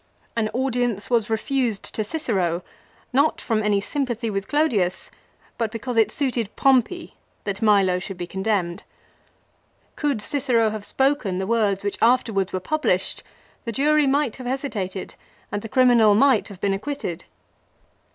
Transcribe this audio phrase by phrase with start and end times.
[0.35, 2.63] An audience was refused to Cicero,
[3.13, 5.11] not from any sympathy with Clodius,
[5.59, 8.81] but because it suited Pompey that Milo should be condemned.
[9.95, 13.21] Could Cicero have spoken the words which afterwards were published
[13.63, 15.13] the jury might have hesitated
[15.51, 17.25] and the criminal might have been ac quitted.